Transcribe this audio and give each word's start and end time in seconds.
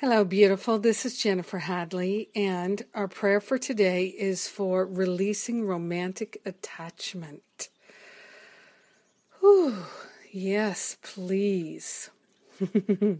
Hello, 0.00 0.22
beautiful. 0.22 0.78
This 0.78 1.04
is 1.04 1.18
Jennifer 1.18 1.58
Hadley, 1.58 2.28
and 2.32 2.84
our 2.94 3.08
prayer 3.08 3.40
for 3.40 3.58
today 3.58 4.04
is 4.06 4.46
for 4.46 4.86
releasing 4.86 5.64
romantic 5.64 6.40
attachment. 6.46 7.68
Whew, 9.40 9.74
yes, 10.30 10.98
please. 11.02 12.10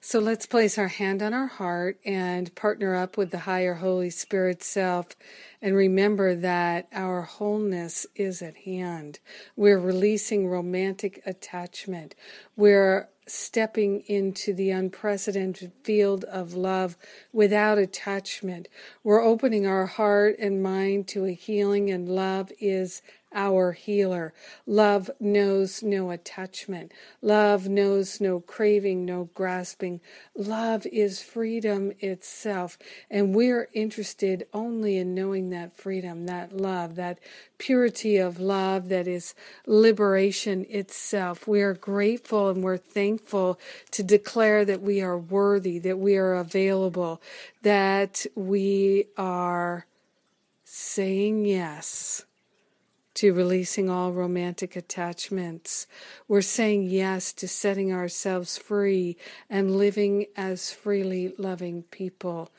so 0.00 0.20
let's 0.20 0.46
place 0.46 0.78
our 0.78 0.86
hand 0.86 1.20
on 1.20 1.34
our 1.34 1.48
heart 1.48 1.98
and 2.04 2.54
partner 2.54 2.94
up 2.94 3.16
with 3.16 3.32
the 3.32 3.40
higher 3.40 3.74
Holy 3.74 4.10
Spirit 4.10 4.62
self 4.62 5.16
and 5.60 5.74
remember 5.74 6.36
that 6.36 6.86
our 6.92 7.22
wholeness 7.22 8.06
is 8.14 8.40
at 8.40 8.58
hand. 8.58 9.18
We're 9.56 9.80
releasing 9.80 10.46
romantic 10.46 11.20
attachment. 11.26 12.14
We're 12.54 13.08
stepping 13.26 14.00
into 14.06 14.52
the 14.52 14.70
unprecedented 14.70 15.72
field 15.82 16.24
of 16.24 16.54
love 16.54 16.96
without 17.32 17.78
attachment. 17.78 18.68
We're 19.02 19.22
opening 19.22 19.66
our 19.66 19.86
heart 19.86 20.36
and 20.38 20.62
mind 20.62 21.08
to 21.08 21.24
a 21.24 21.32
healing, 21.32 21.90
and 21.90 22.08
love 22.08 22.52
is 22.60 23.02
our 23.34 23.72
healer. 23.72 24.32
Love 24.66 25.10
knows 25.20 25.82
no 25.82 26.10
attachment. 26.10 26.92
Love 27.20 27.68
knows 27.68 28.20
no 28.20 28.40
craving, 28.40 29.04
no 29.04 29.28
grasping. 29.34 30.00
Love 30.36 30.86
is 30.86 31.20
freedom 31.20 31.92
itself. 32.00 32.78
And 33.10 33.34
we're 33.34 33.68
interested 33.74 34.46
only 34.52 34.96
in 34.96 35.14
knowing 35.14 35.50
that 35.50 35.76
freedom, 35.76 36.26
that 36.26 36.56
love, 36.56 36.94
that 36.96 37.18
purity 37.58 38.16
of 38.16 38.38
love 38.40 38.88
that 38.88 39.06
is 39.08 39.34
liberation 39.66 40.66
itself. 40.68 41.46
We 41.46 41.62
are 41.62 41.74
grateful 41.74 42.48
and 42.48 42.62
we're 42.62 42.76
thankful 42.76 43.58
to 43.92 44.02
declare 44.02 44.64
that 44.64 44.82
we 44.82 45.02
are 45.02 45.18
worthy, 45.18 45.78
that 45.80 45.98
we 45.98 46.16
are 46.16 46.34
available, 46.34 47.20
that 47.62 48.26
we 48.34 49.06
are 49.16 49.86
saying 50.64 51.46
yes 51.46 52.24
to 53.14 53.32
releasing 53.32 53.88
all 53.88 54.12
romantic 54.12 54.76
attachments. 54.76 55.86
We're 56.26 56.42
saying 56.42 56.84
yes 56.84 57.32
to 57.34 57.48
setting 57.48 57.92
ourselves 57.92 58.58
free 58.58 59.16
and 59.48 59.76
living 59.76 60.26
as 60.36 60.72
freely 60.72 61.32
loving 61.38 61.84
people. 61.84 62.50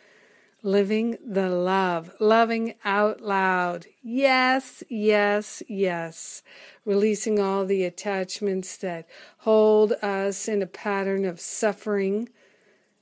Living 0.64 1.18
the 1.24 1.50
love, 1.50 2.12
loving 2.20 2.74
out 2.84 3.22
loud. 3.22 3.86
Yes, 4.02 4.84
yes, 4.90 5.62
yes. 5.68 6.42
Releasing 6.86 7.40
all 7.40 7.66
the 7.66 7.84
attachments 7.84 8.78
that 8.78 9.08
hold 9.40 9.92
us 10.02 10.48
in 10.48 10.64
a 10.64 10.68
pattern 10.68 11.24
of 11.26 11.40
suffering 11.40 12.30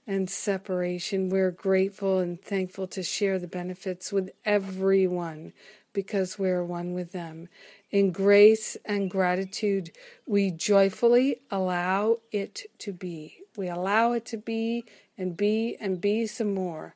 and 0.06 0.30
separation. 0.30 1.30
We're 1.30 1.52
grateful 1.52 2.20
and 2.20 2.42
thankful 2.42 2.88
to 2.88 3.04
share 3.04 3.40
the 3.40 3.48
benefits 3.48 4.12
with 4.12 4.32
everyone 4.44 5.54
because 5.94 6.38
we 6.38 6.50
are 6.50 6.64
one 6.64 6.94
with 6.94 7.12
them. 7.12 7.48
In 7.92 8.12
grace 8.12 8.76
and 8.86 9.10
gratitude, 9.10 9.92
we 10.26 10.52
joyfully 10.52 11.40
allow 11.52 12.18
it 12.32 12.64
to 12.80 12.92
be. 12.92 13.38
We 13.56 13.70
allow 13.70 14.14
it 14.14 14.26
to 14.26 14.38
be 14.38 14.84
and 15.18 15.38
be 15.38 15.78
and 15.80 16.02
be 16.02 16.26
some 16.26 16.54
more. 16.54 16.96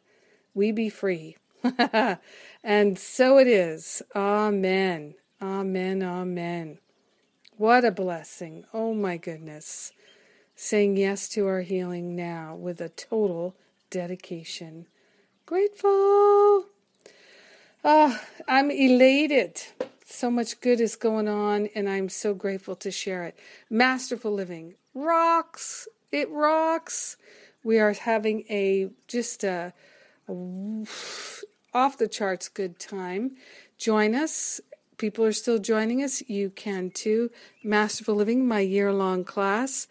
We 0.53 0.71
be 0.71 0.89
free. 0.89 1.37
and 2.63 2.97
so 2.97 3.37
it 3.37 3.47
is. 3.47 4.01
Amen. 4.15 5.15
Amen. 5.41 6.01
Amen. 6.01 6.79
What 7.57 7.85
a 7.85 7.91
blessing. 7.91 8.65
Oh 8.73 8.93
my 8.93 9.17
goodness. 9.17 9.91
Saying 10.55 10.97
yes 10.97 11.29
to 11.29 11.45
our 11.47 11.61
healing 11.61 12.15
now 12.15 12.55
with 12.55 12.81
a 12.81 12.89
total 12.89 13.55
dedication. 13.91 14.87
Grateful. 15.45 16.65
Oh, 17.89 18.19
I'm 18.49 18.69
elated. 18.69 19.61
So 20.03 20.29
much 20.29 20.59
good 20.59 20.81
is 20.81 20.97
going 20.97 21.29
on, 21.29 21.69
and 21.73 21.87
I'm 21.87 22.09
so 22.09 22.33
grateful 22.33 22.75
to 22.75 22.91
share 22.91 23.23
it. 23.23 23.39
Masterful 23.69 24.33
Living 24.33 24.75
rocks. 24.93 25.87
It 26.11 26.29
rocks. 26.29 27.15
We 27.63 27.79
are 27.79 27.93
having 27.93 28.43
a 28.49 28.89
just 29.07 29.45
a, 29.45 29.71
a 30.27 30.33
off 31.73 31.97
the 31.97 32.09
charts 32.09 32.49
good 32.49 32.77
time. 32.77 33.37
Join 33.77 34.15
us. 34.15 34.59
People 34.97 35.23
are 35.23 35.31
still 35.31 35.57
joining 35.57 36.03
us. 36.03 36.21
You 36.27 36.49
can 36.49 36.89
too. 36.89 37.31
Masterful 37.63 38.15
Living, 38.15 38.45
my 38.45 38.59
year 38.59 38.91
long 38.91 39.23
class 39.23 39.87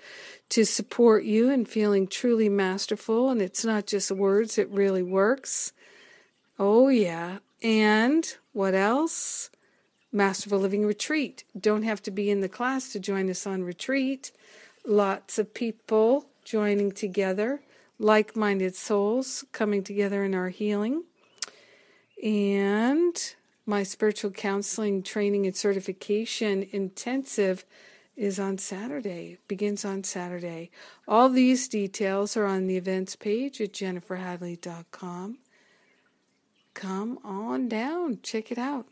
to 0.50 0.66
support 0.66 1.24
you 1.24 1.48
in 1.48 1.64
feeling 1.64 2.08
truly 2.08 2.50
masterful. 2.50 3.30
And 3.30 3.40
it's 3.40 3.64
not 3.64 3.86
just 3.86 4.10
words, 4.10 4.58
it 4.58 4.68
really 4.68 5.02
works. 5.02 5.72
Oh, 6.58 6.88
yeah. 6.88 7.38
And 7.62 8.26
what 8.52 8.74
else? 8.74 9.50
Masterful 10.12 10.58
Living 10.58 10.86
Retreat. 10.86 11.44
Don't 11.58 11.82
have 11.82 12.02
to 12.02 12.10
be 12.10 12.30
in 12.30 12.40
the 12.40 12.48
class 12.48 12.90
to 12.92 13.00
join 13.00 13.28
us 13.28 13.46
on 13.46 13.64
retreat. 13.64 14.32
Lots 14.86 15.38
of 15.38 15.52
people 15.52 16.26
joining 16.44 16.92
together, 16.92 17.60
like 17.98 18.36
minded 18.36 18.74
souls 18.74 19.44
coming 19.52 19.82
together 19.82 20.24
in 20.24 20.34
our 20.34 20.48
healing. 20.48 21.04
And 22.22 23.34
my 23.66 23.82
spiritual 23.82 24.30
counseling 24.30 25.02
training 25.02 25.44
and 25.44 25.56
certification 25.56 26.66
intensive 26.70 27.64
is 28.16 28.38
on 28.38 28.56
Saturday, 28.56 29.38
begins 29.48 29.84
on 29.84 30.02
Saturday. 30.04 30.70
All 31.06 31.28
these 31.28 31.68
details 31.68 32.36
are 32.36 32.46
on 32.46 32.66
the 32.66 32.76
events 32.76 33.16
page 33.16 33.60
at 33.60 33.72
jenniferhadley.com 33.72 35.38
come 36.76 37.18
on 37.24 37.68
down. 37.68 38.18
Check 38.22 38.52
it 38.52 38.58
out. 38.58 38.86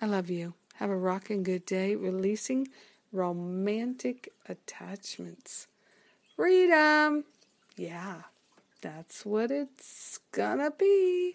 I 0.00 0.06
love 0.06 0.28
you. 0.28 0.52
Have 0.74 0.90
a 0.90 0.96
rocking 0.96 1.42
good 1.42 1.64
day 1.64 1.96
releasing 1.96 2.68
romantic 3.12 4.28
attachments. 4.46 5.66
Freedom. 6.36 7.24
Yeah, 7.76 8.22
that's 8.82 9.24
what 9.24 9.50
it's 9.50 10.20
gonna 10.32 10.70
be. 10.70 11.34